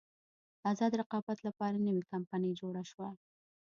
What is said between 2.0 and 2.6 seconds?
کمپنۍ